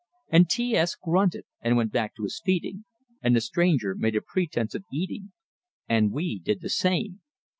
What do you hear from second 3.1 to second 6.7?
and the stranger made a pretense of eating, and we did the